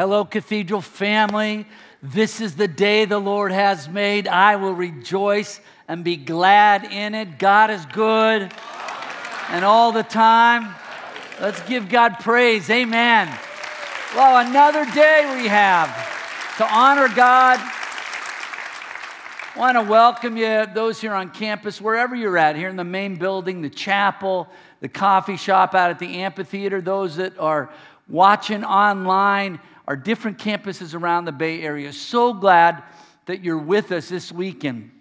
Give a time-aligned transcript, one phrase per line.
[0.00, 1.66] Hello, Cathedral family.
[2.02, 4.26] This is the day the Lord has made.
[4.26, 7.38] I will rejoice and be glad in it.
[7.38, 8.50] God is good
[9.50, 10.74] and all the time.
[11.38, 12.70] Let's give God praise.
[12.70, 13.28] Amen.
[14.16, 15.94] Well, another day we have
[16.56, 17.58] to honor God.
[19.54, 22.84] I want to welcome you, those here on campus, wherever you're at, here in the
[22.84, 24.48] main building, the chapel,
[24.80, 27.70] the coffee shop out at the amphitheater, those that are
[28.08, 31.92] watching online, our different campuses around the Bay Area.
[31.92, 32.84] So glad
[33.26, 34.92] that you're with us this weekend.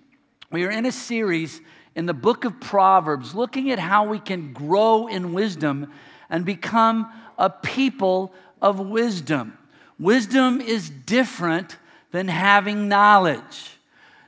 [0.52, 1.62] We are in a series
[1.94, 5.94] in the book of Proverbs looking at how we can grow in wisdom
[6.28, 9.60] and become a people of wisdom.
[10.00, 11.78] Wisdom is different
[12.10, 13.78] than having knowledge.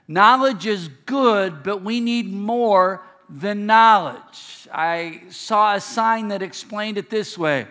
[0.08, 4.68] Knowledge is good, but we need more than knowledge.
[4.72, 7.66] I saw a sign that explained it this way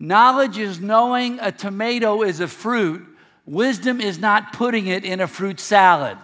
[0.00, 3.04] Knowledge is knowing a tomato is a fruit,
[3.46, 6.16] wisdom is not putting it in a fruit salad.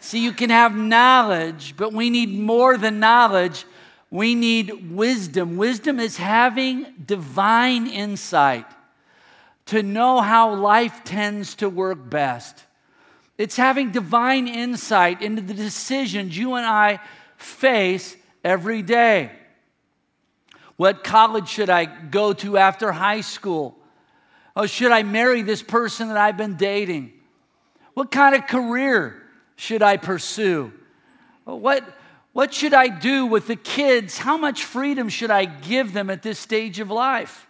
[0.00, 3.64] See, you can have knowledge, but we need more than knowledge.
[4.10, 5.56] We need wisdom.
[5.56, 8.66] Wisdom is having divine insight
[9.66, 12.64] to know how life tends to work best.
[13.38, 17.00] It's having divine insight into the decisions you and I
[17.36, 19.32] face every day.
[20.76, 23.76] What college should I go to after high school?
[24.56, 27.12] Oh, should I marry this person that I've been dating?
[27.94, 29.22] What kind of career
[29.56, 30.72] should I pursue?
[31.44, 31.84] What,
[32.32, 34.18] what should I do with the kids?
[34.18, 37.46] How much freedom should I give them at this stage of life?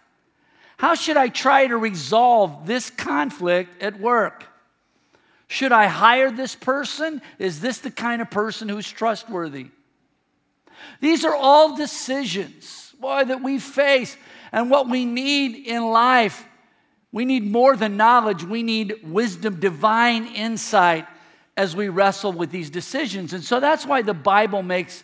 [0.77, 4.45] How should I try to resolve this conflict at work?
[5.47, 7.21] Should I hire this person?
[7.39, 9.67] Is this the kind of person who's trustworthy?
[10.99, 14.17] These are all decisions boy, that we face
[14.51, 16.45] and what we need in life.
[17.11, 21.07] We need more than knowledge, we need wisdom, divine insight
[21.57, 23.33] as we wrestle with these decisions.
[23.33, 25.03] And so that's why the Bible makes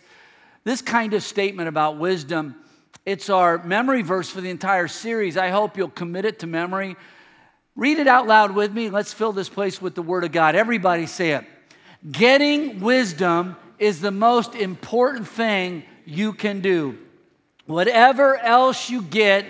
[0.64, 2.54] this kind of statement about wisdom.
[3.04, 5.36] It's our memory verse for the entire series.
[5.36, 6.96] I hope you'll commit it to memory.
[7.74, 8.90] Read it out loud with me.
[8.90, 10.54] Let's fill this place with the Word of God.
[10.54, 11.44] Everybody say it.
[12.10, 16.98] Getting wisdom is the most important thing you can do.
[17.66, 19.46] Whatever else you get,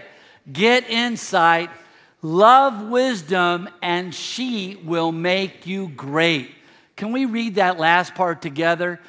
[0.53, 1.71] get insight,
[2.21, 6.51] love wisdom, and she will make you great.
[6.97, 9.01] Can we read that last part together?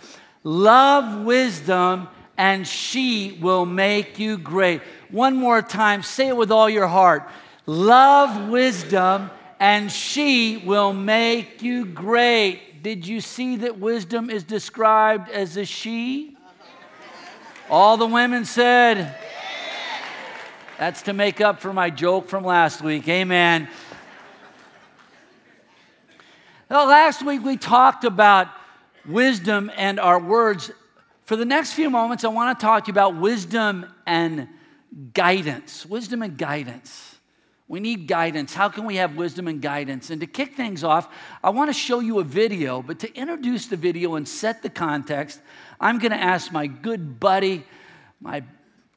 [0.43, 4.81] Love wisdom, and she will make you great.
[5.09, 7.29] One more time, say it with all your heart.
[7.65, 12.81] Love wisdom, and she will make you great.
[12.83, 16.35] Did you see that wisdom is described as a she?
[17.69, 19.15] All the women said,
[20.77, 23.07] That's to make up for my joke from last week.
[23.07, 23.69] Amen.
[26.69, 28.49] Well, last week we talked about
[29.05, 30.71] wisdom and our words.
[31.21, 34.49] For the next few moments, I want to talk to you about wisdom and
[35.13, 35.85] guidance.
[35.85, 37.15] Wisdom and guidance.
[37.69, 38.53] We need guidance.
[38.53, 40.09] How can we have wisdom and guidance?
[40.09, 41.07] And to kick things off,
[41.41, 44.69] I want to show you a video, but to introduce the video and set the
[44.69, 45.39] context,
[45.83, 47.65] I'm going to ask my good buddy,
[48.21, 48.43] my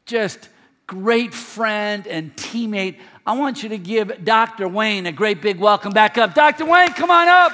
[0.05, 0.49] just
[0.87, 4.69] great friend and teammate, I want you to give Dr.
[4.69, 6.33] Wayne a great big welcome back up.
[6.33, 6.65] Dr.
[6.65, 7.51] Wayne, come on up.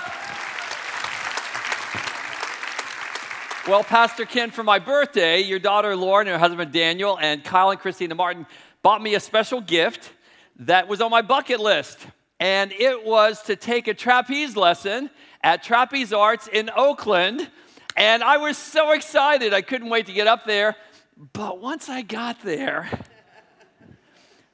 [3.66, 7.70] Well, Pastor Ken, for my birthday, your daughter Lauren and her husband Daniel and Kyle
[7.70, 8.44] and Christina Martin
[8.82, 10.12] bought me a special gift
[10.58, 11.98] that was on my bucket list.
[12.38, 15.08] And it was to take a trapeze lesson
[15.42, 17.48] at Trapeze Arts in Oakland
[17.96, 19.52] and I was so excited.
[19.52, 20.76] I couldn't wait to get up there.
[21.32, 22.88] But once I got there,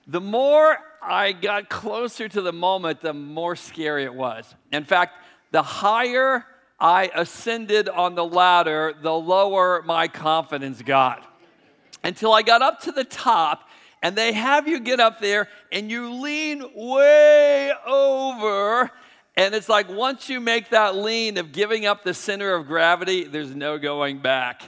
[0.07, 4.55] the more I got closer to the moment, the more scary it was.
[4.73, 5.15] In fact,
[5.51, 6.45] the higher
[6.81, 11.25] I ascended on the ladder, the lower my confidence got.
[12.05, 13.69] Until I got up to the top,
[14.03, 18.91] and they have you get up there and you lean way over
[19.39, 23.23] and it's like once you make that lean of giving up the center of gravity,
[23.23, 24.63] there's no going back.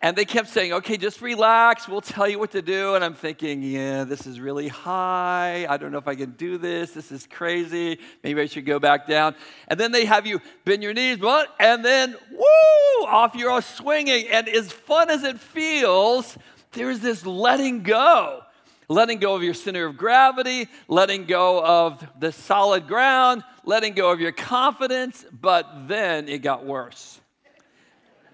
[0.00, 1.88] And they kept saying, okay, just relax.
[1.88, 2.94] We'll tell you what to do.
[2.94, 5.66] And I'm thinking, yeah, this is really high.
[5.68, 6.92] I don't know if I can do this.
[6.92, 7.98] This is crazy.
[8.22, 9.34] Maybe I should go back down.
[9.66, 11.52] And then they have you bend your knees, what?
[11.58, 14.28] And then, woo, off you're all swinging.
[14.28, 16.38] And as fun as it feels,
[16.70, 18.44] there's this letting go
[18.88, 24.10] letting go of your center of gravity, letting go of the solid ground, letting go
[24.10, 27.20] of your confidence, but then it got worse.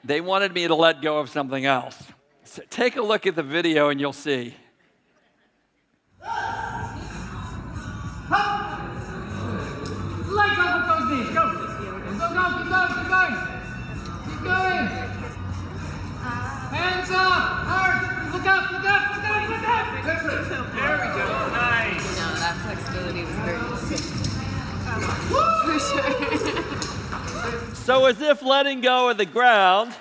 [0.05, 2.01] They wanted me to let go of something else.
[2.45, 4.55] So take a look at the video and you'll see.
[18.33, 19.93] Look up, look up, look up, look up!
[20.75, 21.27] There we go.
[21.53, 22.03] Nice.
[22.03, 23.72] You know, that flexibility was very
[27.85, 29.93] so, as if letting go of the ground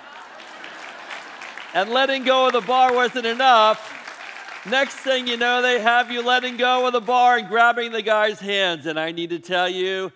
[1.74, 6.22] and letting go of the bar wasn't enough, next thing you know, they have you
[6.22, 8.86] letting go of the bar and grabbing the guy's hands.
[8.86, 10.12] And I need to tell you,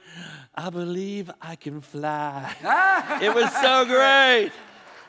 [0.54, 2.54] I believe I can fly.
[3.20, 4.52] it was so great.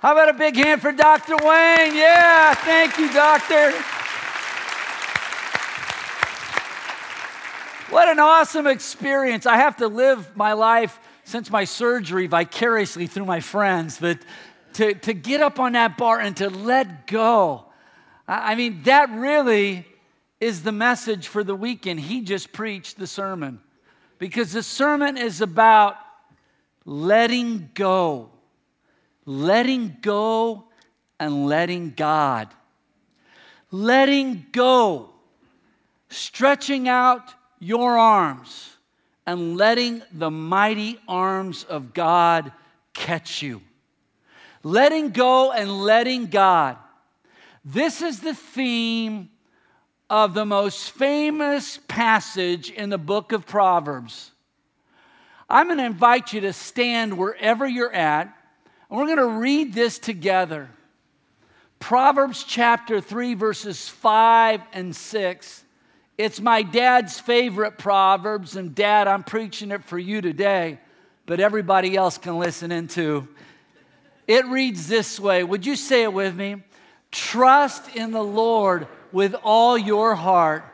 [0.01, 1.35] How about a big hand for Dr.
[1.37, 1.95] Wayne?
[1.95, 3.71] Yeah, thank you, Doctor.
[7.89, 9.45] What an awesome experience.
[9.45, 14.19] I have to live my life since my surgery vicariously through my friends, but
[14.73, 17.63] to, to get up on that bar and to let go.
[18.27, 19.85] I mean, that really
[20.41, 22.01] is the message for the weekend.
[22.01, 23.61] He just preached the sermon
[24.19, 25.95] because the sermon is about
[26.83, 28.29] letting go,
[29.25, 30.65] letting go
[31.21, 32.49] and letting God.
[33.71, 35.09] Letting go,
[36.09, 38.75] stretching out your arms
[39.25, 42.51] and letting the mighty arms of God
[42.93, 43.61] catch you.
[44.63, 46.77] Letting go and letting God.
[47.63, 49.29] This is the theme
[50.09, 54.31] of the most famous passage in the book of Proverbs.
[55.49, 58.33] I'm going to invite you to stand wherever you're at,
[58.89, 60.69] and we're going to read this together.
[61.79, 65.63] Proverbs chapter 3, verses 5 and 6.
[66.17, 70.79] It's my dad's favorite Proverbs, and dad, I'm preaching it for you today,
[71.27, 73.27] but everybody else can listen into.
[74.25, 76.63] It reads this way Would you say it with me?
[77.11, 80.65] Trust in the Lord with all your heart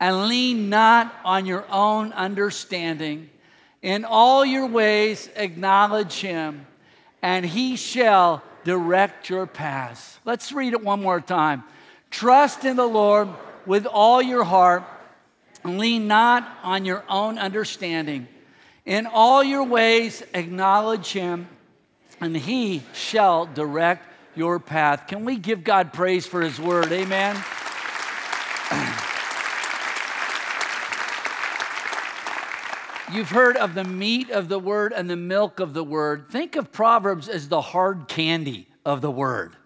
[0.00, 3.28] and lean not on your own understanding.
[3.82, 6.66] In all your ways, acknowledge him,
[7.22, 10.18] and he shall direct your paths.
[10.24, 11.64] Let's read it one more time.
[12.10, 13.28] Trust in the Lord
[13.66, 14.84] with all your heart
[15.64, 18.28] lean not on your own understanding.
[18.84, 21.48] In all your ways, acknowledge him,
[22.20, 25.08] and he shall direct your path.
[25.08, 26.92] Can we give God praise for his word?
[26.92, 27.34] Amen.
[33.12, 36.28] You've heard of the meat of the word and the milk of the word.
[36.30, 39.56] Think of Proverbs as the hard candy of the word.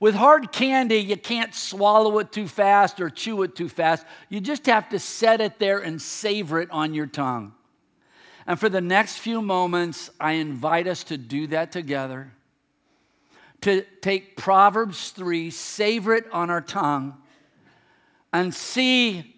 [0.00, 4.06] With hard candy, you can't swallow it too fast or chew it too fast.
[4.28, 7.54] You just have to set it there and savor it on your tongue.
[8.46, 12.32] And for the next few moments, I invite us to do that together.
[13.62, 17.16] To take Proverbs 3, savor it on our tongue,
[18.32, 19.34] and see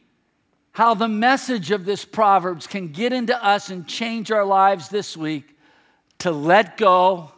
[0.72, 5.16] how the message of this Proverbs can get into us and change our lives this
[5.16, 5.56] week
[6.18, 7.32] to let go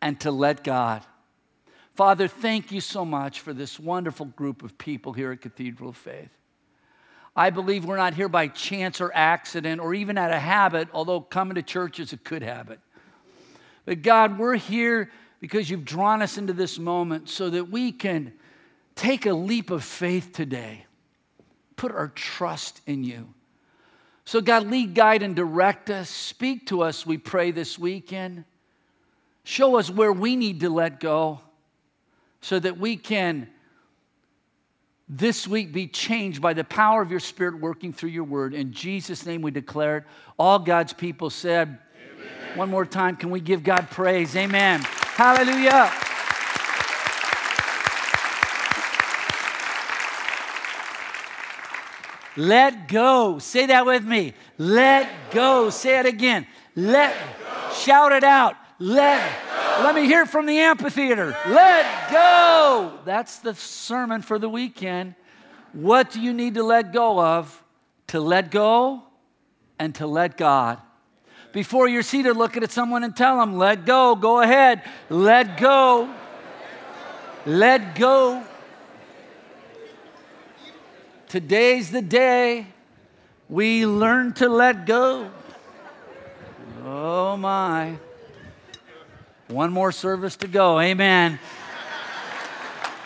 [0.00, 1.04] and to let God.
[1.94, 5.96] Father, thank you so much for this wonderful group of people here at Cathedral of
[5.96, 6.30] Faith.
[7.36, 11.20] I believe we're not here by chance or accident or even out of habit, although
[11.20, 12.80] coming to church is a good habit.
[13.84, 18.32] But God, we're here because you've drawn us into this moment so that we can
[18.94, 20.86] take a leap of faith today,
[21.76, 23.28] put our trust in you.
[24.24, 26.08] So, God, lead, guide, and direct us.
[26.08, 28.44] Speak to us, we pray, this weekend.
[29.42, 31.40] Show us where we need to let go
[32.42, 33.48] so that we can
[35.08, 38.52] this week be changed by the power of your Spirit working through your word.
[38.52, 40.04] In Jesus' name we declare it.
[40.38, 42.58] All God's people said, Amen.
[42.58, 44.34] One more time, can we give God praise?
[44.36, 44.80] Amen.
[44.82, 45.90] Hallelujah.
[52.36, 53.38] Let go.
[53.38, 54.32] Say that with me.
[54.56, 55.70] Let go.
[55.70, 56.46] Say it again.
[56.74, 58.56] Let, Let shout it out.
[58.78, 59.61] Let let
[60.02, 61.36] me hear from the amphitheater.
[61.48, 62.98] Let go.
[63.04, 65.14] That's the sermon for the weekend.
[65.72, 67.62] What do you need to let go of?
[68.08, 69.02] To let go
[69.78, 70.78] and to let God.
[71.52, 74.14] Before you're seated, look at someone and tell them, let go.
[74.14, 74.82] Go ahead.
[75.08, 76.12] Let go.
[77.46, 78.42] Let go.
[81.28, 82.66] Today's the day
[83.48, 85.30] we learn to let go.
[86.84, 87.96] Oh my.
[89.52, 90.80] One more service to go.
[90.80, 91.38] Amen.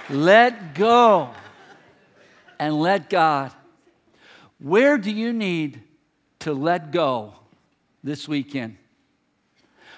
[0.08, 1.30] let go
[2.60, 3.50] and let God.
[4.60, 5.82] Where do you need
[6.40, 7.34] to let go
[8.04, 8.76] this weekend?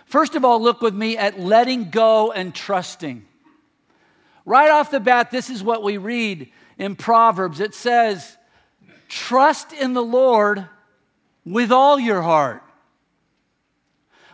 [0.06, 3.26] First of all, look with me at letting go and trusting.
[4.46, 7.60] Right off the bat, this is what we read in Proverbs.
[7.60, 8.38] It says,
[9.06, 10.66] Trust in the Lord
[11.44, 12.62] with all your heart.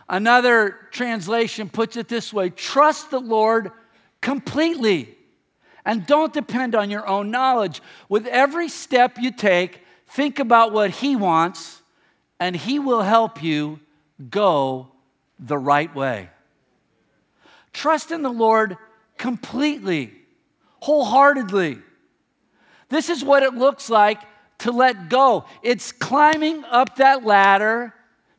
[0.07, 3.71] Another translation puts it this way trust the Lord
[4.21, 5.15] completely
[5.85, 7.81] and don't depend on your own knowledge.
[8.09, 11.81] With every step you take, think about what He wants,
[12.39, 13.79] and He will help you
[14.29, 14.89] go
[15.39, 16.29] the right way.
[17.73, 18.77] Trust in the Lord
[19.17, 20.13] completely,
[20.79, 21.79] wholeheartedly.
[22.89, 24.21] This is what it looks like
[24.59, 25.45] to let go.
[25.61, 27.93] It's climbing up that ladder,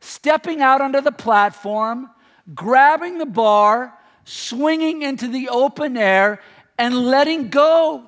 [0.07, 2.09] stepping out onto the platform,
[2.55, 6.41] grabbing the bar, swinging into the open air,
[6.77, 8.03] and letting go.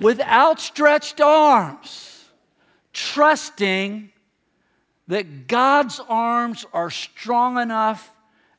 [0.00, 2.24] With outstretched arms,
[2.92, 4.10] trusting
[5.06, 8.12] that God's arms are strong enough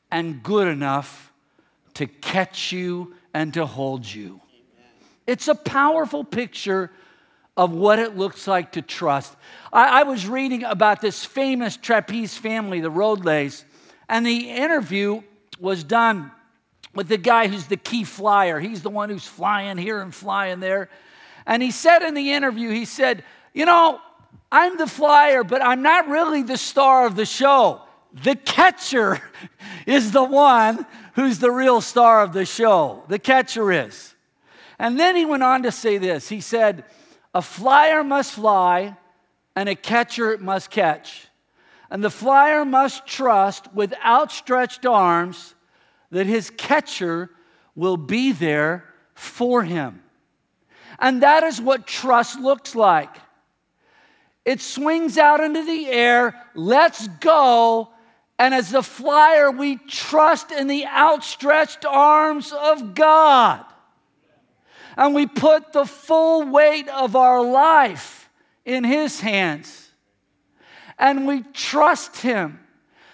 [0.10, 1.34] and good enough
[1.96, 4.40] to catch you and to hold you.
[5.28, 6.92] It's a powerful picture
[7.56, 9.36] of what it looks like to trust.
[9.72, 13.64] I, I, was reading about this famous trapeze family, the Rodleighs,
[14.10, 15.22] and the interview
[15.60, 16.32] was done
[16.96, 18.60] with the guy who's the key flyer.
[18.60, 20.90] He's the one who's flying here and flying there.
[21.46, 24.00] And he said in the interview, he said, You know,
[24.52, 27.82] I'm the flyer, but I'm not really the star of the show.
[28.24, 29.22] The catcher
[29.88, 33.04] is the one who's the real star of the show.
[33.08, 34.16] The catcher is.
[34.80, 36.84] And then he went on to say this He said,
[37.34, 38.96] A flyer must fly,
[39.56, 41.28] and a catcher must catch.
[41.90, 45.56] And the flyer must trust with outstretched arms
[46.12, 47.30] that his catcher
[47.76, 48.86] will be there
[49.16, 50.02] for him.
[51.00, 53.16] And that is what trust looks like.
[54.46, 57.90] It swings out into the air, let's go,
[58.38, 63.64] and as the flyer, we trust in the outstretched arms of God
[64.98, 68.30] and we put the full weight of our life
[68.66, 69.92] in His hands.
[70.98, 72.60] And we trust Him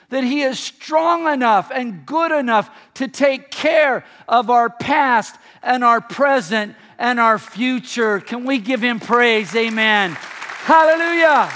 [0.09, 5.83] that He is strong enough and good enough to take care of our past and
[5.83, 8.19] our present and our future.
[8.19, 9.55] Can we give Him praise?
[9.55, 10.11] Amen.
[10.11, 11.49] Hallelujah.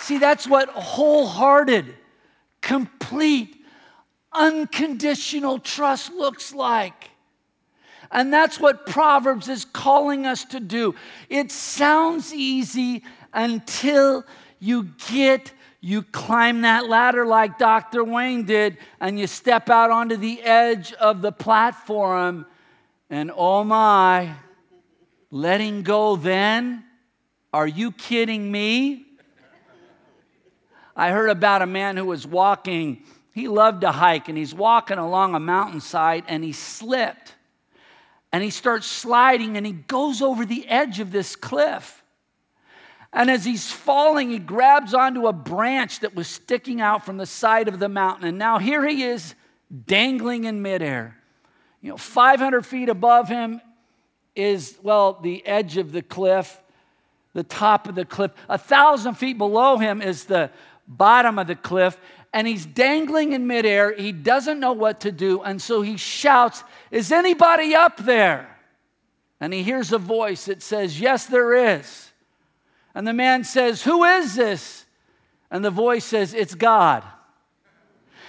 [0.00, 1.92] See, that's what wholehearted,
[2.60, 3.55] complete,
[4.36, 7.10] unconditional trust looks like.
[8.10, 10.94] And that's what Proverbs is calling us to do.
[11.28, 13.02] It sounds easy
[13.32, 14.24] until
[14.60, 18.04] you get, you climb that ladder like Dr.
[18.04, 22.46] Wayne did, and you step out onto the edge of the platform,
[23.10, 24.34] and oh my,
[25.30, 26.84] letting go then?
[27.52, 29.04] Are you kidding me?
[30.94, 33.02] I heard about a man who was walking
[33.36, 37.34] he loved to hike and he's walking along a mountainside and he slipped
[38.32, 42.02] and he starts sliding and he goes over the edge of this cliff.
[43.12, 47.26] And as he's falling, he grabs onto a branch that was sticking out from the
[47.26, 48.26] side of the mountain.
[48.26, 49.34] And now here he is
[49.86, 51.18] dangling in midair.
[51.82, 53.60] You know, 500 feet above him
[54.34, 56.58] is, well, the edge of the cliff,
[57.34, 58.30] the top of the cliff.
[58.48, 60.50] A thousand feet below him is the
[60.88, 61.98] bottom of the cliff
[62.36, 63.94] and he's dangling in midair.
[63.94, 65.40] He doesn't know what to do.
[65.40, 68.58] And so he shouts, Is anybody up there?
[69.40, 72.12] And he hears a voice that says, Yes, there is.
[72.94, 74.84] And the man says, Who is this?
[75.50, 77.02] And the voice says, It's God.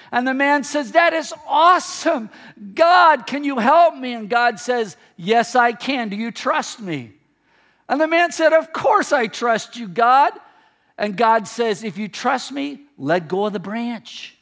[0.10, 2.30] And the man says, That is awesome.
[2.76, 4.14] God, can you help me?
[4.14, 6.08] And God says, Yes, I can.
[6.08, 7.12] Do you trust me?
[7.90, 10.32] And the man said, Of course I trust you, God.
[10.98, 14.36] And God says, If you trust me, let go of the branch.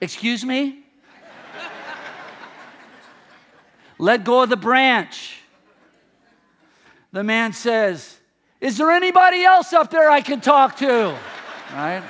[0.00, 0.80] Excuse me?
[3.98, 5.38] let go of the branch.
[7.12, 8.18] The man says,
[8.60, 11.16] Is there anybody else up there I can talk to?
[11.72, 12.02] Right?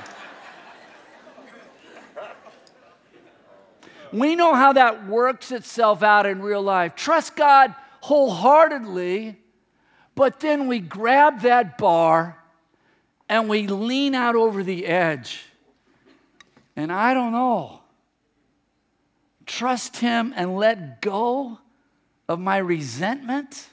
[4.12, 6.94] We know how that works itself out in real life.
[6.94, 9.41] Trust God wholeheartedly
[10.14, 12.38] but then we grab that bar
[13.28, 15.44] and we lean out over the edge.
[16.76, 17.80] And I don't know.
[19.46, 21.58] Trust Him and let go
[22.28, 23.68] of my resentment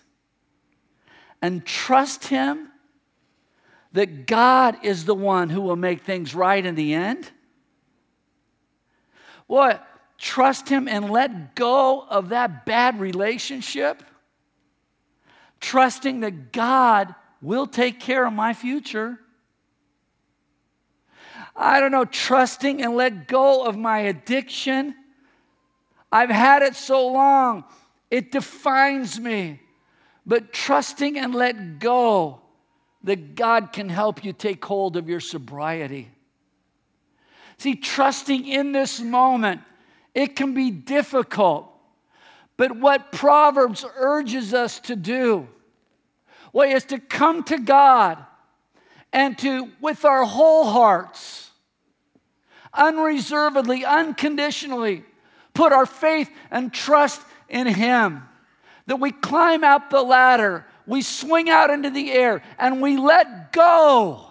[1.42, 2.70] and trust Him
[3.94, 7.32] that God is the one who will make things right in the end?
[9.48, 9.86] What?
[10.18, 14.04] Trust Him and let go of that bad relationship?
[15.60, 19.20] Trusting that God will take care of my future.
[21.56, 24.96] I don't know, trusting and let go of my addiction.
[26.12, 27.66] I've had it so long,
[28.10, 29.62] it defines me.
[30.26, 32.42] But trusting and let go
[33.04, 36.10] that God can help you take hold of your sobriety.
[37.58, 39.62] See, trusting in this moment,
[40.14, 41.69] it can be difficult.
[42.60, 45.48] But what Proverbs urges us to do,
[46.52, 48.18] way is to come to God
[49.14, 51.52] and to, with our whole hearts,
[52.74, 55.06] unreservedly, unconditionally,
[55.54, 58.24] put our faith and trust in Him.
[58.88, 63.54] That we climb up the ladder, we swing out into the air, and we let
[63.54, 64.26] go.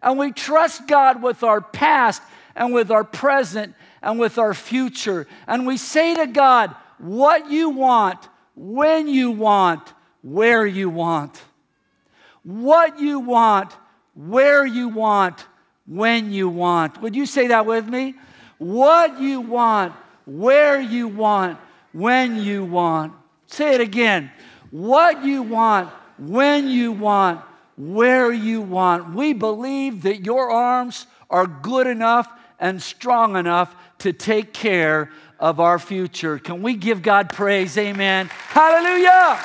[0.00, 2.22] And we trust God with our past
[2.54, 5.26] and with our present and with our future.
[5.48, 11.42] And we say to God, what you want, when you want, where you want.
[12.42, 13.76] What you want,
[14.14, 15.44] where you want,
[15.86, 17.00] when you want.
[17.02, 18.14] Would you say that with me?
[18.58, 19.92] What you want,
[20.24, 21.58] where you want,
[21.92, 23.12] when you want.
[23.46, 24.30] Say it again.
[24.70, 27.40] What you want, when you want,
[27.76, 29.14] where you want.
[29.14, 35.60] We believe that your arms are good enough and strong enough to take care of
[35.60, 36.38] our future.
[36.38, 37.76] Can we give God praise?
[37.76, 38.28] Amen.
[38.48, 39.40] Hallelujah.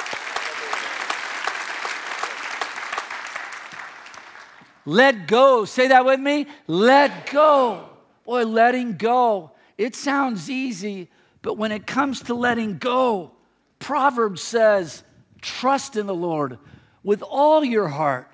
[4.85, 5.65] Let go.
[5.65, 6.47] Say that with me.
[6.67, 7.89] Let go.
[8.25, 9.51] Boy, letting go.
[9.77, 11.09] It sounds easy,
[11.41, 13.31] but when it comes to letting go,
[13.79, 15.03] Proverbs says,
[15.41, 16.59] trust in the Lord
[17.03, 18.27] with all your heart.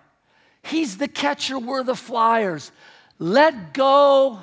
[0.62, 2.71] He's the catcher, we're the flyers.
[3.17, 4.39] Let go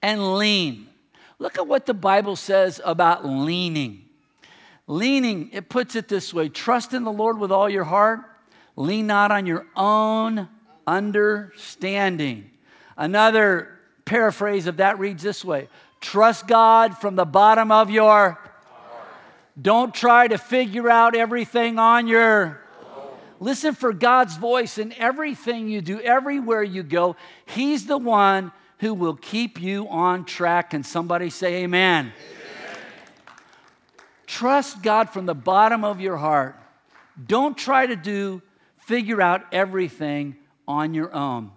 [0.00, 0.89] and lean.
[1.40, 4.04] Look at what the Bible says about leaning.
[4.86, 8.20] Leaning, it puts it this way trust in the Lord with all your heart,
[8.76, 10.48] lean not on your own
[10.86, 12.50] understanding.
[12.96, 15.68] Another paraphrase of that reads this way
[16.00, 18.38] Trust God from the bottom of your heart.
[19.60, 22.60] Don't try to figure out everything on your
[23.42, 27.16] Listen for God's voice in everything you do, everywhere you go.
[27.46, 30.70] He's the one who will keep you on track.
[30.70, 32.06] Can somebody say amen?
[32.06, 32.12] amen?
[34.26, 36.56] Trust God from the bottom of your heart.
[37.26, 38.40] Don't try to do,
[38.78, 41.52] figure out everything on your own.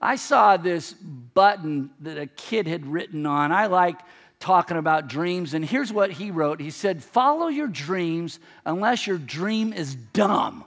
[0.00, 3.50] I saw this button that a kid had written on.
[3.50, 3.98] I like
[4.38, 9.18] talking about dreams, and here's what he wrote He said, Follow your dreams unless your
[9.18, 10.64] dream is dumb.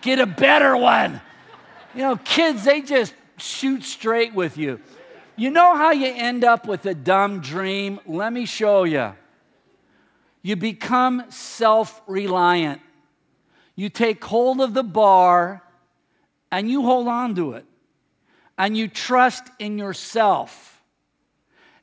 [0.00, 1.20] Get a better one.
[1.94, 4.80] You know, kids, they just shoot straight with you.
[5.36, 8.00] You know how you end up with a dumb dream?
[8.06, 9.14] Let me show you.
[10.42, 12.80] You become self reliant.
[13.74, 15.62] You take hold of the bar
[16.50, 17.66] and you hold on to it.
[18.56, 20.82] And you trust in yourself.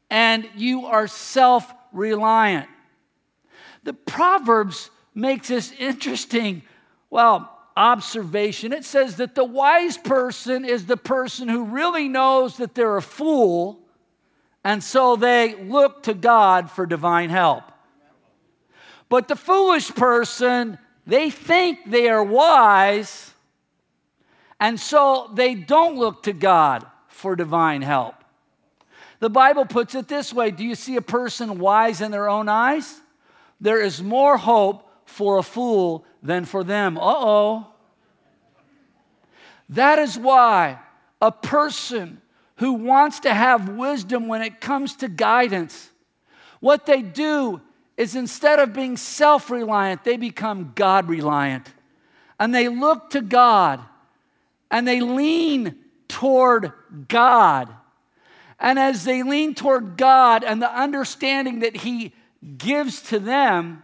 [0.09, 2.69] And you are self reliant.
[3.83, 6.63] The Proverbs makes this interesting,
[7.11, 8.73] well, observation.
[8.73, 13.01] It says that the wise person is the person who really knows that they're a
[13.01, 13.79] fool,
[14.63, 17.63] and so they look to God for divine help.
[19.09, 23.33] But the foolish person, they think they are wise,
[24.59, 28.15] and so they don't look to God for divine help.
[29.19, 32.49] The Bible puts it this way Do you see a person wise in their own
[32.49, 32.99] eyes?
[33.61, 36.97] There is more hope for a fool than for them.
[36.97, 37.67] Uh oh.
[39.69, 40.79] That is why
[41.21, 42.21] a person
[42.57, 45.89] who wants to have wisdom when it comes to guidance,
[46.59, 47.61] what they do
[47.97, 51.71] is instead of being self reliant, they become God reliant.
[52.39, 53.79] And they look to God
[54.71, 55.75] and they lean
[56.07, 56.73] toward
[57.07, 57.73] God.
[58.59, 62.13] And as they lean toward God and the understanding that He
[62.57, 63.83] gives to them,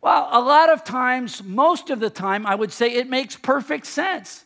[0.00, 3.86] well, a lot of times, most of the time, I would say it makes perfect
[3.86, 4.44] sense.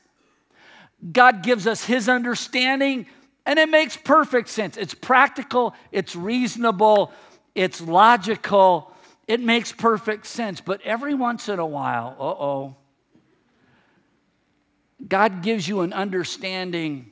[1.13, 3.07] God gives us His understanding,
[3.45, 4.77] and it makes perfect sense.
[4.77, 7.13] It's practical, it's reasonable,
[7.55, 8.93] it's logical,
[9.27, 10.61] it makes perfect sense.
[10.61, 12.77] But every once in a while, uh oh,
[15.07, 17.11] God gives you an understanding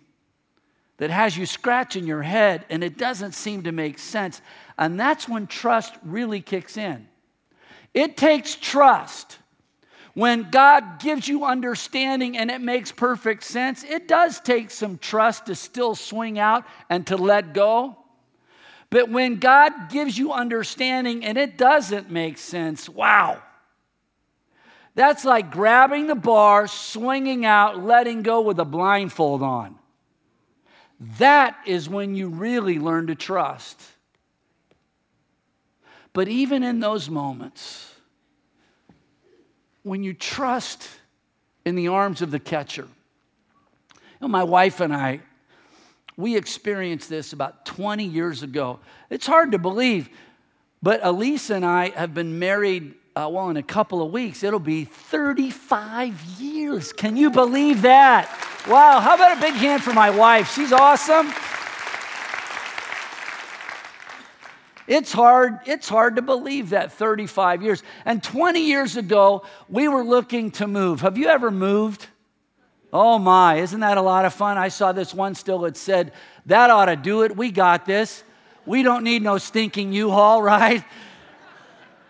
[0.98, 4.40] that has you scratching your head and it doesn't seem to make sense.
[4.78, 7.08] And that's when trust really kicks in.
[7.94, 9.38] It takes trust.
[10.14, 15.46] When God gives you understanding and it makes perfect sense, it does take some trust
[15.46, 17.96] to still swing out and to let go.
[18.90, 23.40] But when God gives you understanding and it doesn't make sense, wow.
[24.96, 29.78] That's like grabbing the bar, swinging out, letting go with a blindfold on.
[31.18, 33.80] That is when you really learn to trust.
[36.12, 37.94] But even in those moments,
[39.82, 40.88] when you trust
[41.64, 42.88] in the arms of the catcher,
[43.92, 45.20] you know, my wife and I,
[46.16, 48.80] we experienced this about 20 years ago.
[49.08, 50.10] It's hard to believe,
[50.82, 54.60] but Elise and I have been married uh, well, in a couple of weeks, it'll
[54.60, 56.92] be 35 years.
[56.92, 58.28] Can you believe that?
[58.68, 60.54] Wow, how about a big hand for my wife?
[60.54, 61.32] She's awesome.
[64.90, 67.80] It's hard, it's hard to believe that 35 years.
[68.04, 71.02] And 20 years ago, we were looking to move.
[71.02, 72.08] Have you ever moved?
[72.92, 74.58] Oh my, isn't that a lot of fun?
[74.58, 76.12] I saw this one still that said,
[76.46, 77.36] That ought to do it.
[77.36, 78.24] We got this.
[78.66, 80.84] We don't need no stinking U Haul, right?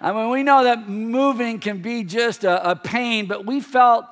[0.00, 4.06] I mean, we know that moving can be just a, a, pain, but we felt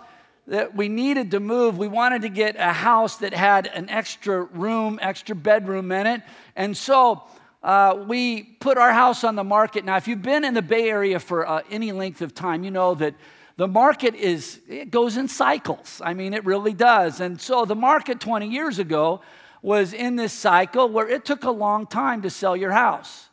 [0.47, 1.79] that we needed to move.
[1.79, 6.23] We wanted to get a house that had an extra room, extra bedroom in it.
[6.55, 7.23] And so
[7.63, 9.85] uh, we put our house on the market.
[9.85, 12.71] Now, if you've been in the Bay Area for uh, any length of time, you
[12.71, 13.15] know that
[13.57, 16.01] the market is, it goes in cycles.
[16.05, 17.21] I mean, it really does.
[17.21, 19.21] And so the market 20 years ago
[19.63, 23.29] was in this cycle where it took a long time to sell your house.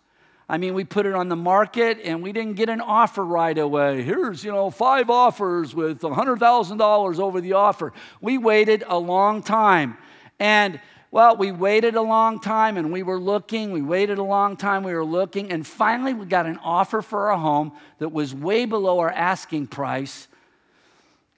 [0.50, 3.58] I mean, we put it on the market and we didn't get an offer right
[3.58, 4.02] away.
[4.04, 7.94] Here's, you know, five offers with $100,000 over the offer.
[8.22, 9.98] We waited a long time.
[10.40, 10.80] And
[11.16, 14.84] well, we waited a long time and we were looking, we waited a long time,
[14.84, 18.66] we were looking, and finally we got an offer for a home that was way
[18.66, 20.28] below our asking price.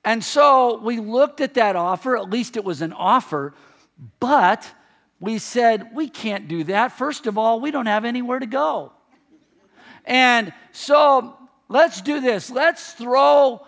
[0.03, 3.53] And so we looked at that offer, at least it was an offer,
[4.19, 4.67] but
[5.19, 6.91] we said, we can't do that.
[6.93, 8.93] First of all, we don't have anywhere to go.
[10.05, 11.37] And so
[11.69, 12.49] let's do this.
[12.49, 13.63] Let's throw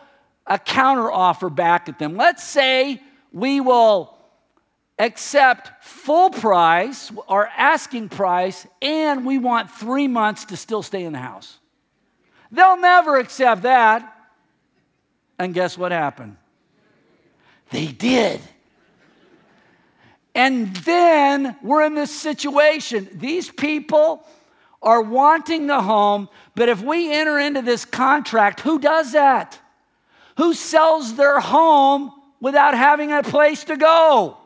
[0.47, 2.17] a counter offer back at them.
[2.17, 2.99] Let's say
[3.31, 4.18] we will
[4.99, 11.13] accept full price, our asking price, and we want three months to still stay in
[11.13, 11.57] the house.
[12.51, 14.15] They'll never accept that.
[15.39, 16.35] And guess what happened?
[17.71, 18.41] They did.
[20.35, 23.07] And then we're in this situation.
[23.13, 24.27] These people
[24.81, 29.59] are wanting the home, but if we enter into this contract, who does that?
[30.37, 34.38] Who sells their home without having a place to go?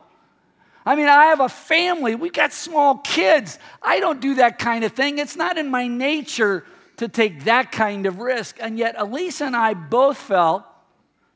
[0.86, 3.58] I mean, I have a family, We've got small kids.
[3.82, 5.18] I don't do that kind of thing.
[5.18, 6.64] It's not in my nature
[6.98, 8.58] to take that kind of risk.
[8.60, 10.64] And yet, Elisa and I both felt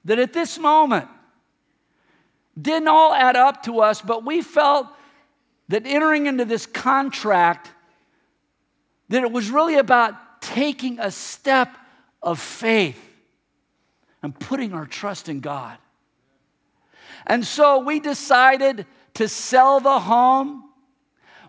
[0.05, 1.09] that at this moment,
[2.61, 4.87] didn't all add up to us, but we felt
[5.69, 7.71] that entering into this contract,
[9.09, 11.77] that it was really about taking a step
[12.23, 13.01] of faith
[14.23, 15.79] and putting our trust in God.
[17.27, 18.87] And so we decided
[19.19, 20.63] to sell the home.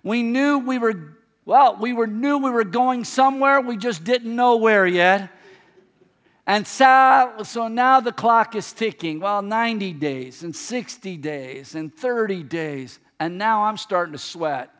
[0.01, 4.35] We knew we were, well, we were, knew we were going somewhere, we just didn't
[4.35, 5.29] know where yet.
[6.47, 9.19] And so, so now the clock is ticking.
[9.19, 12.97] Well, 90 days and 60 days and 30 days.
[13.19, 14.73] And now I'm starting to sweat.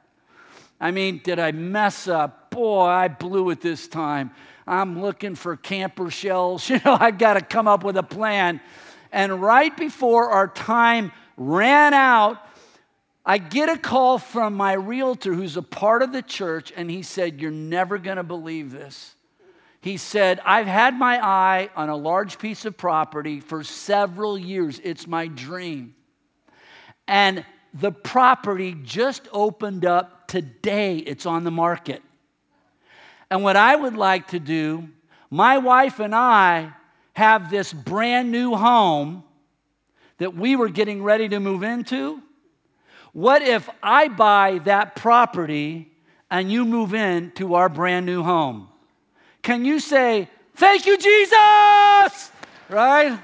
[0.82, 2.50] I mean, did I mess up?
[2.50, 4.32] Boy, I blew it this time.
[4.66, 6.68] I'm looking for camper shells.
[6.72, 8.60] You know, I've got to come up with a plan.
[9.12, 12.49] And right before our time ran out,
[13.26, 17.04] I get a call from my realtor who's a part of the church, and he
[17.04, 19.16] said, You're never going to believe this.
[19.82, 24.82] He said, I've had my eye on a large piece of property for several years.
[24.84, 25.96] It's my dream.
[27.08, 32.02] And the property just opened up today, it's on the market.
[33.32, 34.90] And what I would like to do,
[35.30, 36.74] my wife and I
[37.14, 39.24] have this brand new home
[40.18, 42.22] that we were getting ready to move into.
[43.14, 45.92] What if I buy that property
[46.30, 48.68] and you move in to our brand new home?
[49.42, 52.32] Can you say, Thank you, Jesus?
[52.68, 53.18] Right?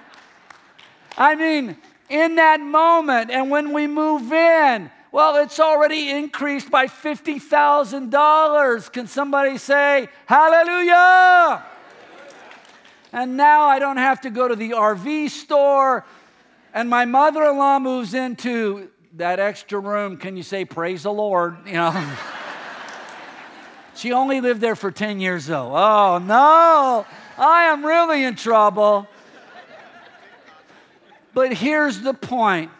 [1.18, 1.78] I mean,
[2.10, 8.92] in that moment, and when we move in, well, it's already increased by $50,000.
[8.92, 11.64] Can somebody say, Hallelujah?
[13.12, 16.06] And now I don't have to go to the RV store.
[16.74, 21.12] And my mother in law moves into that extra room, can you say, Praise the
[21.12, 21.58] Lord?
[21.66, 22.16] You know.
[23.96, 25.76] she only lived there for 10 years, though.
[25.76, 27.06] Oh, no,
[27.38, 29.08] I am really in trouble.
[31.34, 32.72] But here's the point.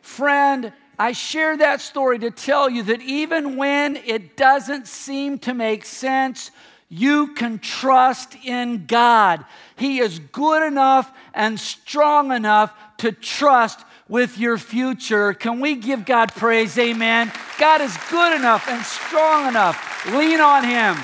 [0.00, 5.54] Friend, I share that story to tell you that even when it doesn't seem to
[5.54, 6.50] make sense,
[6.88, 9.44] you can trust in God.
[9.74, 15.34] He is good enough and strong enough to trust with your future.
[15.34, 16.78] Can we give God praise?
[16.78, 17.32] Amen.
[17.58, 20.06] God is good enough and strong enough.
[20.06, 20.96] Lean on Him.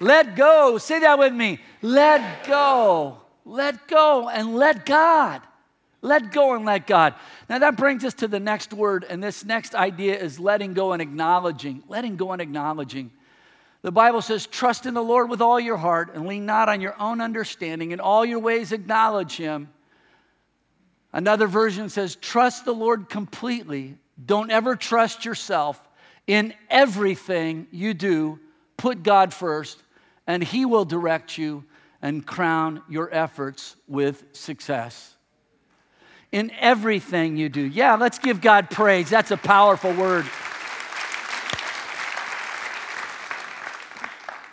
[0.00, 0.78] Let go.
[0.78, 1.60] Say that with me.
[1.80, 3.18] Let go.
[3.44, 5.42] Let go and let God.
[6.00, 7.14] Let go and let God.
[7.48, 10.92] Now that brings us to the next word, and this next idea is letting go
[10.92, 11.84] and acknowledging.
[11.88, 13.12] Letting go and acknowledging.
[13.82, 16.80] The Bible says, Trust in the Lord with all your heart and lean not on
[16.80, 17.92] your own understanding.
[17.92, 19.68] In all your ways, acknowledge him.
[21.12, 23.98] Another version says, Trust the Lord completely.
[24.24, 25.80] Don't ever trust yourself.
[26.26, 28.38] In everything you do,
[28.76, 29.82] put God first,
[30.26, 31.64] and he will direct you
[32.00, 35.14] and crown your efforts with success.
[36.30, 37.60] In everything you do.
[37.60, 39.10] Yeah, let's give God praise.
[39.10, 40.24] That's a powerful word.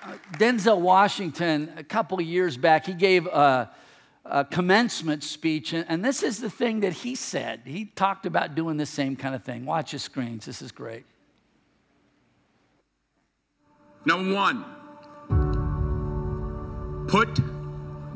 [0.04, 3.72] Uh, Denzel Washington, a couple of years back, he gave a,
[4.30, 7.62] a commencement speech, and, and this is the thing that he said.
[7.66, 9.66] He talked about doing the same kind of thing.
[9.66, 11.06] Watch the screens, this is great.
[14.06, 14.66] Number one,
[17.08, 17.40] put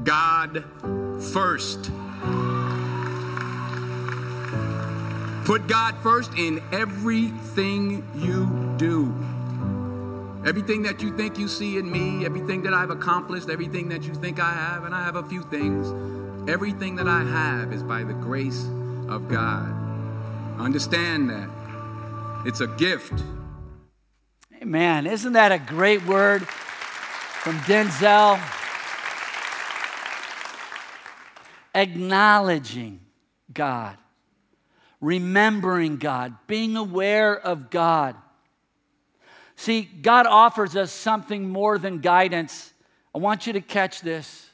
[0.04, 0.64] God
[1.34, 1.92] first.
[5.46, 9.14] Put God first in everything you do.
[10.46, 14.14] Everything that you think you see in me, everything that I've accomplished, everything that you
[14.14, 15.88] think I have, and I have a few things,
[16.50, 18.66] everything that I have is by the grace
[19.08, 19.74] of God.
[20.60, 21.50] Understand that.
[22.46, 23.24] It's a gift.
[24.62, 25.08] Amen.
[25.08, 28.38] isn't that a great word from Denzel?
[31.74, 33.00] Acknowledging
[33.54, 33.98] God,
[35.00, 38.16] remembering God, being aware of God.
[39.56, 42.74] See, God offers us something more than guidance.
[43.14, 44.50] I want you to catch this.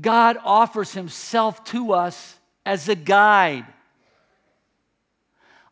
[0.00, 3.66] God offers Himself to us as a guide.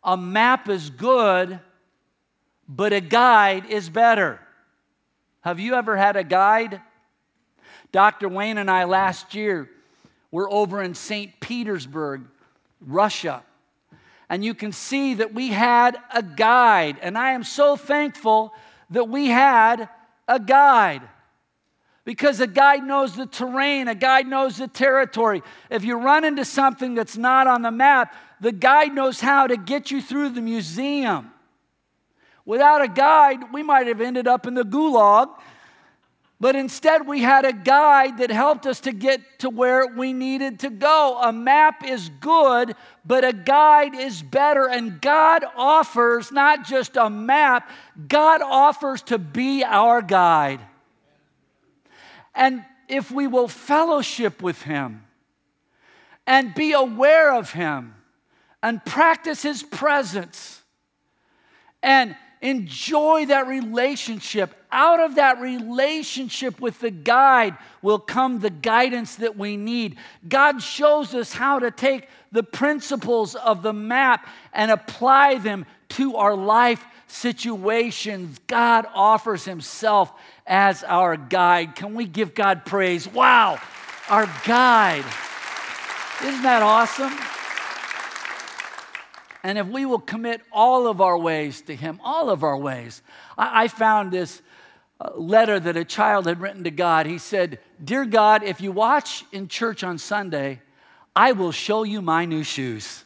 [0.02, 1.60] A map is good,
[2.68, 4.40] but a guide is better.
[5.40, 6.80] Have you ever had a guide?
[7.92, 8.28] Dr.
[8.28, 9.68] Wayne and I last year
[10.30, 11.38] were over in St.
[11.40, 12.22] Petersburg,
[12.80, 13.42] Russia
[14.28, 16.98] and you can see that we had a guide.
[17.02, 18.52] And I am so thankful
[18.90, 19.88] that we had
[20.26, 21.02] a guide.
[22.04, 25.42] Because a guide knows the terrain, a guide knows the territory.
[25.70, 29.56] If you run into something that's not on the map, the guide knows how to
[29.56, 31.30] get you through the museum.
[32.44, 35.30] Without a guide, we might have ended up in the gulag
[36.44, 40.60] but instead, we had a guide that helped us to get to where we needed
[40.60, 41.18] to go.
[41.22, 44.68] A map is good, but a guide is better.
[44.68, 47.70] And God offers not just a map,
[48.08, 50.60] God offers to be our guide.
[52.34, 55.02] And if we will fellowship with Him
[56.26, 57.94] and be aware of Him
[58.62, 60.60] and practice His presence
[61.82, 64.54] and enjoy that relationship.
[64.70, 69.96] Out of that relationship with the guide will come the guidance that we need.
[70.28, 76.16] God shows us how to take the principles of the map and apply them to
[76.16, 78.38] our life situations.
[78.46, 80.12] God offers Himself
[80.46, 81.76] as our guide.
[81.76, 83.08] Can we give God praise?
[83.08, 83.58] Wow,
[84.10, 85.04] our guide.
[86.22, 87.33] Isn't that awesome?
[89.44, 93.02] And if we will commit all of our ways to Him, all of our ways.
[93.36, 94.40] I, I found this
[94.98, 97.04] uh, letter that a child had written to God.
[97.04, 100.62] He said, Dear God, if you watch in church on Sunday,
[101.14, 103.04] I will show you my new shoes.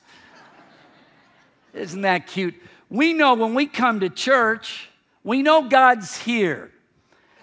[1.74, 2.54] Isn't that cute?
[2.88, 4.88] We know when we come to church,
[5.24, 6.70] we know God's here.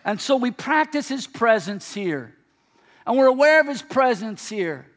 [0.06, 2.34] And so we practice His presence here.
[3.06, 4.88] And we're aware of His presence here.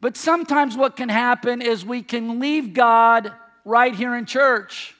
[0.00, 3.32] But sometimes what can happen is we can leave God
[3.64, 4.94] right here in church.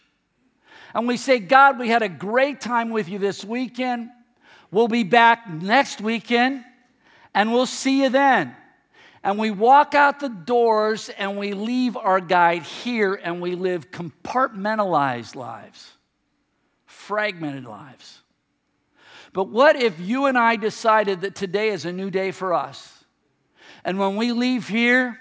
[0.95, 4.11] And we say, God, we had a great time with you this weekend.
[4.71, 6.65] We'll be back next weekend
[7.35, 8.55] and we'll see you then.
[9.23, 13.91] And we walk out the doors and we leave our guide here and we live
[13.91, 15.93] compartmentalized lives,
[16.87, 18.21] fragmented lives.
[19.33, 22.98] But what if you and I decided that today is a new day for us?
[23.88, 25.16] And when we leave here,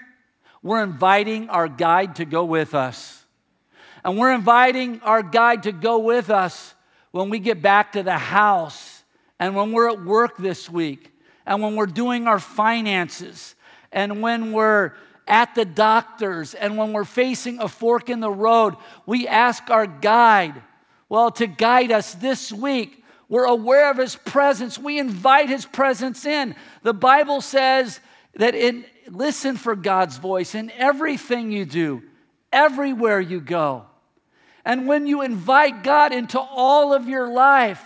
[0.62, 3.24] we're inviting our guide to go with us.
[4.04, 6.74] And we're inviting our guide to go with us
[7.10, 9.04] when we get back to the house
[9.40, 11.10] and when we're at work this week
[11.46, 13.54] and when we're doing our finances
[13.90, 14.92] and when we're
[15.26, 18.76] at the doctor's and when we're facing a fork in the road.
[19.06, 20.60] We ask our guide,
[21.08, 23.02] well, to guide us this week.
[23.30, 24.78] We're aware of his presence.
[24.78, 26.54] We invite his presence in.
[26.82, 28.00] The Bible says
[28.38, 32.02] that in listen for God's voice in everything you do,
[32.52, 33.84] everywhere you go.
[34.64, 37.82] And when you invite God into all of your life,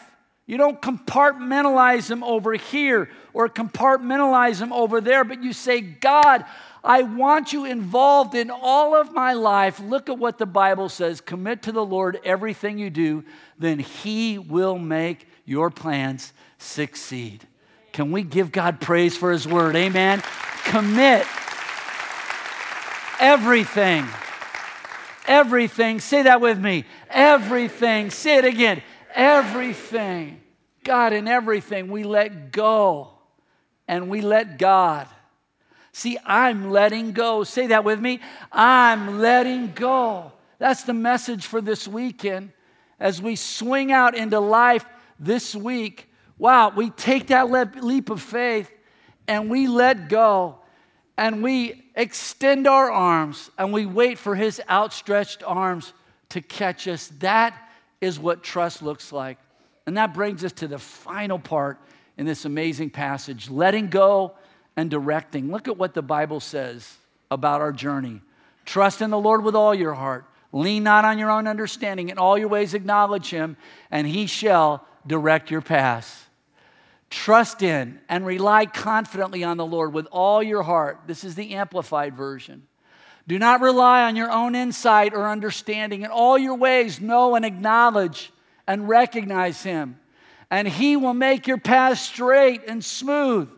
[0.46, 6.44] you don't compartmentalize Him over here or compartmentalize Him over there, but you say, God,
[6.84, 9.78] I want you involved in all of my life.
[9.78, 13.24] Look at what the Bible says commit to the Lord everything you do,
[13.58, 17.46] then He will make your plans succeed.
[17.92, 19.76] Can we give God praise for His word?
[19.76, 20.22] Amen.
[20.64, 21.27] Commit
[23.20, 24.07] everything.
[25.27, 26.01] Everything.
[26.01, 26.85] Say that with me.
[27.09, 28.11] Everything.
[28.11, 28.83] Say it again.
[29.14, 30.40] Everything.
[30.85, 33.11] God, in everything, we let go
[33.87, 35.07] and we let God.
[35.92, 37.44] See, I'm letting go.
[37.44, 38.20] Say that with me.
[38.51, 40.33] I'm letting go.
[40.59, 42.53] That's the message for this weekend.
[42.98, 44.85] As we swing out into life
[45.18, 47.51] this week, wow, we take that
[47.83, 48.70] leap of faith
[49.26, 50.56] and we let go
[51.16, 55.92] and we extend our arms and we wait for his outstretched arms
[56.30, 57.08] to catch us.
[57.20, 57.54] That
[58.00, 59.38] is what trust looks like.
[59.87, 61.78] And that brings us to the final part
[62.16, 64.35] in this amazing passage letting go
[64.76, 65.50] and directing.
[65.50, 66.96] Look at what the Bible says
[67.30, 68.20] about our journey.
[68.64, 70.24] Trust in the Lord with all your heart.
[70.52, 72.11] Lean not on your own understanding.
[72.11, 73.56] In all your ways, acknowledge him,
[73.90, 76.26] and he shall direct your paths.
[77.12, 81.01] Trust in and rely confidently on the Lord with all your heart.
[81.07, 82.66] This is the amplified version.
[83.29, 86.03] Do not rely on your own insight or understanding.
[86.03, 88.33] In all your ways, know and acknowledge
[88.66, 90.01] and recognize him,
[90.51, 93.51] and he will make your path straight and smooth,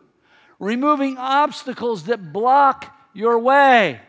[0.58, 4.00] removing obstacles that block your way.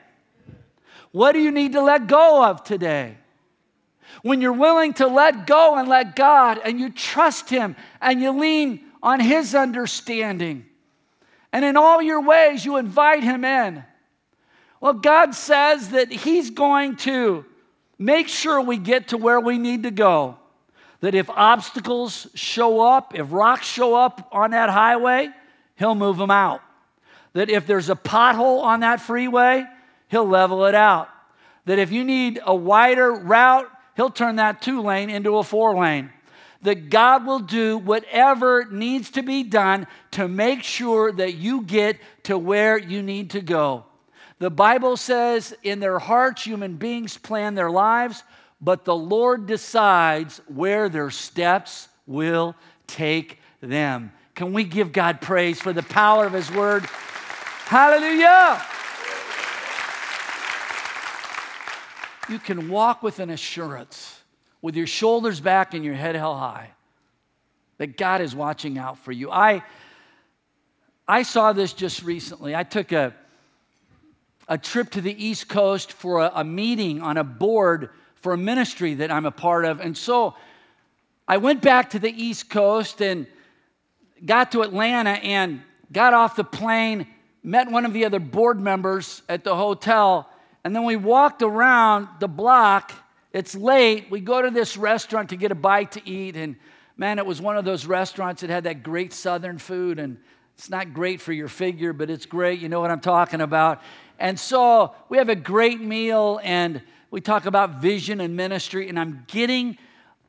[1.12, 3.18] What do you need to let go of today?
[4.24, 8.32] When you're willing to let go and let God, and you trust Him and you
[8.32, 10.65] lean on His understanding,
[11.54, 13.86] and in all your ways you invite Him in.
[14.82, 17.46] Well, God says that He's going to
[18.00, 20.38] make sure we get to where we need to go.
[21.02, 25.30] That if obstacles show up, if rocks show up on that highway,
[25.76, 26.62] He'll move them out.
[27.34, 29.65] That if there's a pothole on that freeway,
[30.08, 31.10] He'll level it out.
[31.65, 35.76] That if you need a wider route, He'll turn that two lane into a four
[35.76, 36.10] lane.
[36.65, 41.97] That God will do whatever needs to be done to make sure that you get
[42.23, 43.86] to where you need to go.
[44.38, 48.23] The Bible says, in their hearts, human beings plan their lives,
[48.60, 54.12] but the Lord decides where their steps will take them.
[54.36, 56.84] Can we give God praise for the power of His word?
[57.65, 58.62] Hallelujah!
[62.30, 64.21] you can walk with an assurance,
[64.65, 66.71] with your shoulders back and your head held high,
[67.78, 69.30] that God is watching out for you.
[69.30, 69.63] I,
[71.08, 72.56] I saw this just recently.
[72.56, 73.13] I took a,
[74.47, 78.38] a trip to the East Coast for a, a meeting on a board for a
[78.38, 79.82] ministry that I'm a part of.
[79.82, 80.34] And so
[81.28, 83.28] I went back to the East Coast and
[84.25, 87.06] got to Atlanta and got off the plane,
[87.43, 90.28] met one of the other board members at the hotel
[90.65, 92.91] and then we walked around the block.
[93.36, 94.10] It's late.
[94.10, 96.38] We go to this restaurant to get a bite to eat.
[96.38, 96.56] And
[96.95, 100.00] man, it was one of those restaurants that had that great southern food.
[100.00, 100.19] And
[100.58, 102.62] it's not great for your figure, but it's great.
[102.62, 103.82] You know what I'm talking about.
[104.19, 106.82] And so we have a great meal and
[107.12, 108.88] we talk about vision and ministry.
[108.88, 109.78] And I'm getting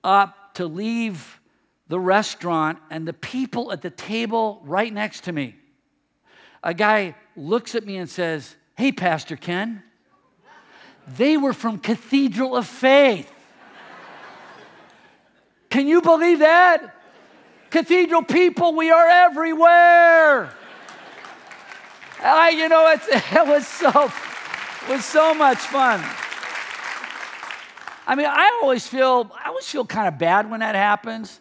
[0.03, 1.39] up to leave
[1.87, 5.55] the restaurant, and the people at the table right next to me,
[6.65, 9.85] a guy looks at me and says, Hey, Pastor Ken.
[11.07, 13.31] They were from Cathedral of Faith.
[15.71, 16.95] Can you believe that?
[17.71, 20.53] Cathedral people, we are everywhere.
[22.23, 26.03] I, you know, it, it was so, it was so much fun.
[28.07, 31.41] I mean, I always feel, I always feel kind of bad when that happens.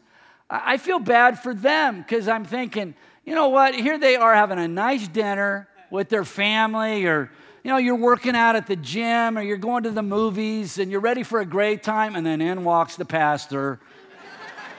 [0.50, 2.96] I feel bad for them because I'm thinking,
[3.26, 3.76] you know what?
[3.76, 7.32] Here they are having a nice dinner with their family or
[7.66, 10.92] you know, you're working out at the gym or you're going to the movies and
[10.92, 13.80] you're ready for a great time, and then in walks the pastor.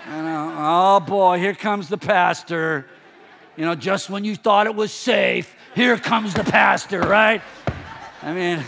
[0.07, 2.87] You know, oh boy, here comes the pastor.
[3.57, 7.43] You know, just when you thought it was safe, here comes the pastor, right?
[8.23, 8.63] I mean,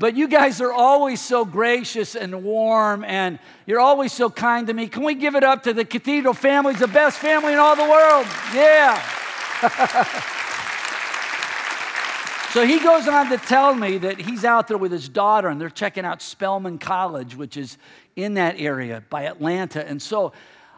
[0.00, 4.74] but you guys are always so gracious and warm, and you're always so kind to
[4.74, 4.88] me.
[4.88, 6.72] Can we give it up to the Cathedral family?
[6.72, 8.26] It's the best family in all the world.
[8.52, 9.00] Yeah.
[12.52, 15.58] So he goes on to tell me that he's out there with his daughter and
[15.58, 17.78] they're checking out Spelman College, which is
[18.14, 19.88] in that area by Atlanta.
[19.88, 20.34] And so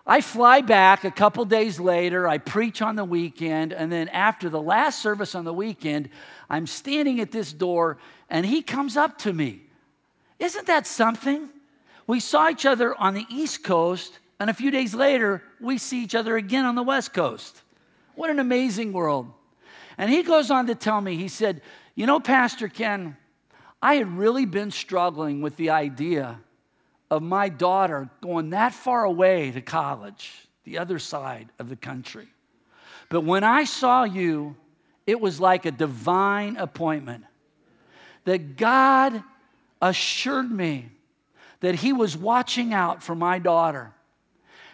[0.06, 2.28] I fly back a couple days later.
[2.28, 3.72] I preach on the weekend.
[3.72, 6.10] And then after the last service on the weekend,
[6.48, 7.98] I'm standing at this door
[8.30, 9.62] and he comes up to me.
[10.38, 11.48] Isn't that something?
[12.06, 16.04] We saw each other on the East Coast, and a few days later, we see
[16.04, 17.62] each other again on the West Coast.
[18.14, 19.32] What an amazing world.
[19.98, 21.62] And he goes on to tell me, he said,
[21.94, 23.16] You know, Pastor Ken,
[23.80, 26.40] I had really been struggling with the idea
[27.10, 30.32] of my daughter going that far away to college,
[30.64, 32.28] the other side of the country.
[33.08, 34.56] But when I saw you,
[35.06, 37.24] it was like a divine appointment
[38.24, 39.22] that God
[39.82, 40.88] assured me
[41.60, 43.92] that He was watching out for my daughter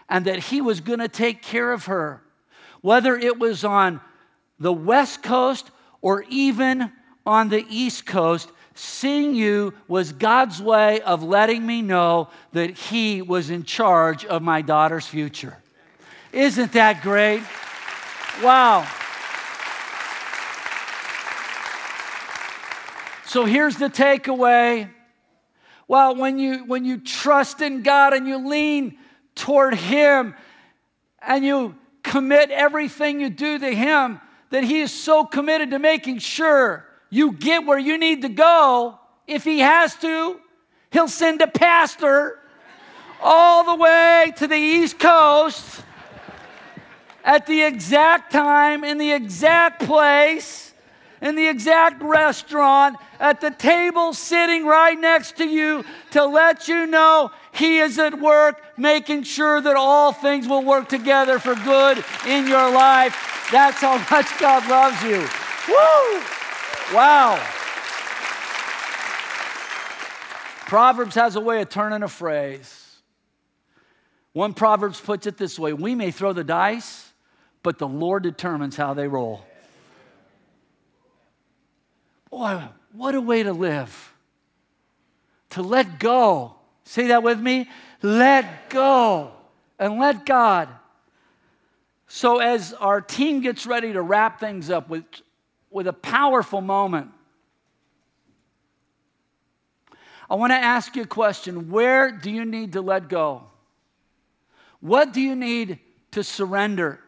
[0.08, 2.22] and that He was going to take care of her,
[2.80, 4.00] whether it was on
[4.60, 6.92] the West Coast or even
[7.26, 8.50] on the East Coast.
[8.74, 14.42] Seeing you was God's way of letting me know that He was in charge of
[14.42, 15.58] my daughter's future.
[16.32, 17.42] Isn't that great?
[18.42, 18.86] Wow.
[23.26, 24.88] So here's the takeaway.
[25.86, 28.96] Well, when you when you trust in God and you lean
[29.34, 30.34] toward him
[31.20, 34.20] and you commit everything you do to him,
[34.50, 38.98] that he is so committed to making sure you get where you need to go.
[39.26, 40.38] If he has to,
[40.90, 42.38] he'll send a pastor
[43.22, 45.82] all the way to the East Coast
[47.24, 50.70] at the exact time, in the exact place
[51.20, 56.86] in the exact restaurant at the table sitting right next to you to let you
[56.86, 62.04] know He is at work making sure that all things will work together for good
[62.26, 63.48] in your life.
[63.52, 65.28] That's how much God loves you.
[65.68, 66.22] Woo!
[66.94, 67.36] Wow.
[70.66, 72.96] Proverbs has a way of turning a phrase.
[74.32, 77.12] One Proverbs puts it this way We may throw the dice,
[77.62, 79.44] but the Lord determines how they roll.
[82.30, 84.14] Boy, what a way to live.
[85.50, 86.54] To let go.
[86.90, 87.68] Say that with me.
[88.02, 89.32] Let go
[89.78, 90.68] and let God.
[92.08, 95.04] So, as our team gets ready to wrap things up with,
[95.70, 97.12] with a powerful moment,
[100.28, 101.70] I want to ask you a question.
[101.70, 103.44] Where do you need to let go?
[104.80, 105.78] What do you need
[106.12, 106.98] to surrender?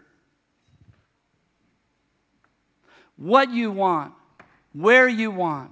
[3.17, 4.15] What you want?
[4.73, 5.71] where you want,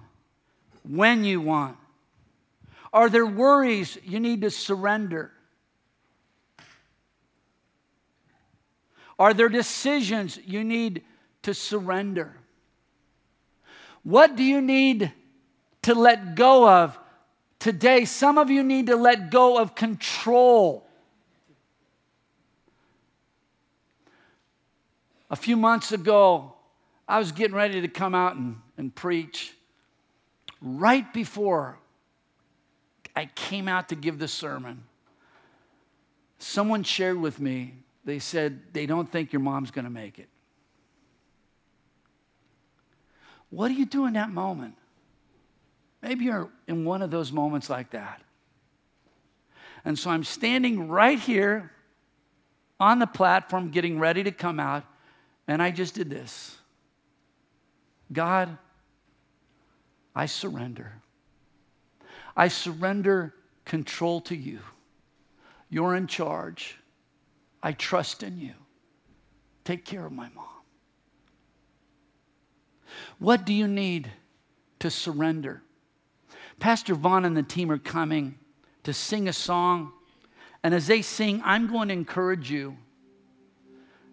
[0.82, 1.76] when you want?
[2.92, 5.32] Are there worries you need to surrender?
[9.18, 11.02] Are there decisions you need
[11.42, 12.36] to surrender?
[14.02, 15.12] What do you need
[15.82, 16.98] to let go of
[17.58, 18.04] today?
[18.06, 20.86] Some of you need to let go of control.
[25.28, 26.54] A few months ago,
[27.06, 29.52] I was getting ready to come out and and preach,
[30.62, 31.78] right before
[33.14, 34.84] I came out to give the sermon,
[36.38, 40.28] someone shared with me, they said, they don't think your mom's going to make it.
[43.50, 44.76] What do you do in that moment?
[46.02, 48.22] Maybe you're in one of those moments like that.
[49.84, 51.72] And so I'm standing right here
[52.78, 54.84] on the platform getting ready to come out,
[55.46, 56.56] and I just did this
[58.12, 58.56] God,
[60.14, 60.94] I surrender.
[62.40, 63.34] I surrender
[63.66, 64.60] control to you.
[65.68, 66.78] You're in charge.
[67.62, 68.54] I trust in you.
[69.62, 70.46] Take care of my mom.
[73.18, 74.10] What do you need
[74.78, 75.60] to surrender?
[76.58, 78.38] Pastor Vaughn and the team are coming
[78.84, 79.92] to sing a song.
[80.62, 82.74] And as they sing, I'm going to encourage you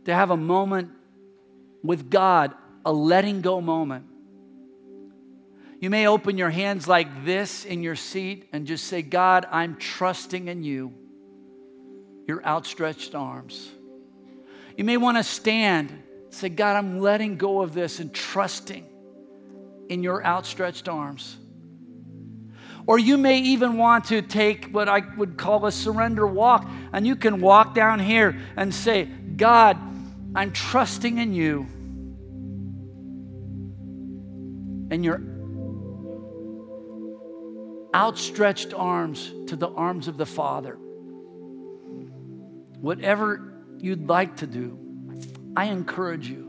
[0.03, 0.91] to have a moment
[1.81, 2.53] with God,
[2.85, 4.03] a letting go moment.
[5.79, 9.75] You may open your hands like this in your seat and just say, God, I'm
[9.75, 10.91] trusting in you,
[12.27, 13.69] your outstretched arms.
[14.75, 15.91] You may want to stand,
[16.31, 18.85] say, God, I'm letting go of this and trusting
[19.89, 21.37] in your outstretched arms.
[22.87, 27.05] Or you may even want to take what I would call a surrender walk, and
[27.05, 29.77] you can walk down here and say, God,
[30.33, 31.67] I'm trusting in you
[34.89, 35.36] and your
[37.93, 40.77] outstretched arms to the arms of the Father.
[42.79, 44.77] Whatever you'd like to do,
[45.55, 46.45] I encourage you.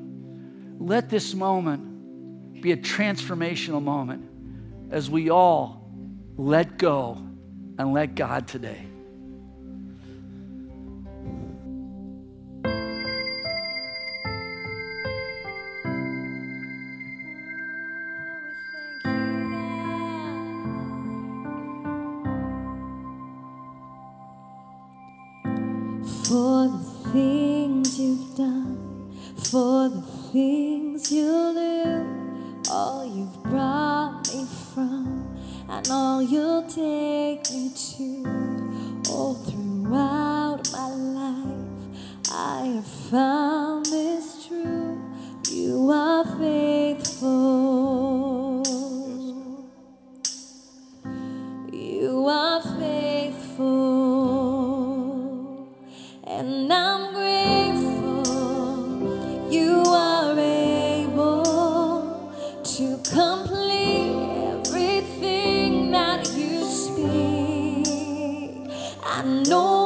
[0.79, 4.29] Let this moment be a transformational moment
[4.91, 5.91] as we all
[6.37, 7.15] let go
[7.79, 8.88] and let God today.
[69.19, 69.78] I know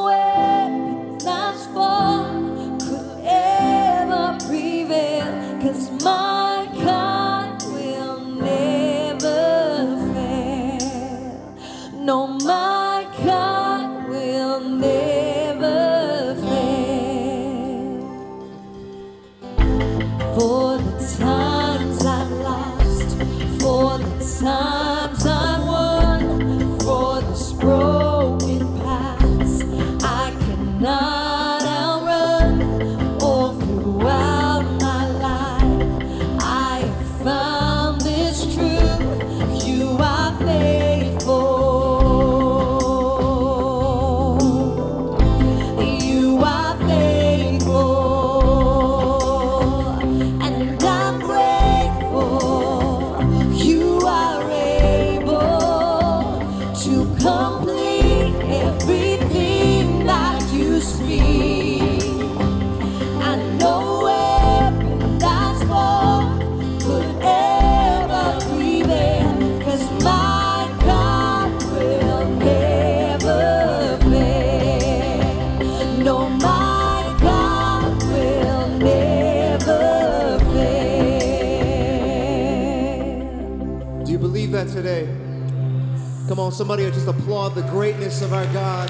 [87.03, 88.89] just applaud the greatness of our God.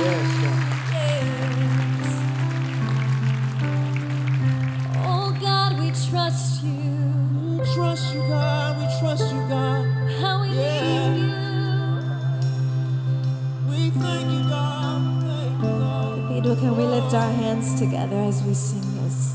[0.00, 0.60] Yes, God.
[5.04, 5.36] Oh,
[6.08, 7.12] trust you.
[7.50, 8.78] We trust you, God.
[8.78, 9.84] We trust you, God.
[10.20, 11.12] How we yeah.
[11.12, 11.32] need you.
[13.68, 15.22] We thank you, God.
[15.22, 16.28] Thank you, God.
[16.30, 19.33] Pedro, can we lift our hands together as we sing this?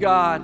[0.00, 0.42] God.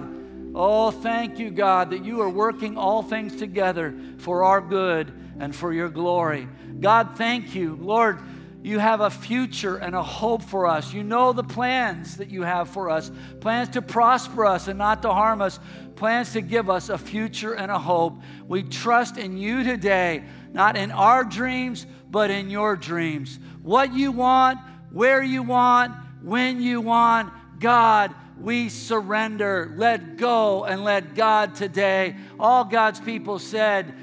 [0.55, 5.55] Oh, thank you, God, that you are working all things together for our good and
[5.55, 6.49] for your glory.
[6.81, 7.77] God, thank you.
[7.81, 8.21] Lord,
[8.63, 10.93] you have a future and a hope for us.
[10.93, 15.03] You know the plans that you have for us plans to prosper us and not
[15.03, 15.61] to harm us,
[15.95, 18.19] plans to give us a future and a hope.
[18.49, 23.39] We trust in you today, not in our dreams, but in your dreams.
[23.63, 24.59] What you want,
[24.91, 32.16] where you want, when you want, God, we surrender, let go, and let God today.
[32.39, 33.95] All God's people said.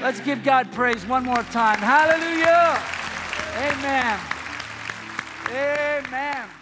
[0.00, 1.78] Let's give God praise one more time.
[1.78, 2.80] Hallelujah.
[3.56, 4.20] Amen.
[5.50, 6.53] Amen.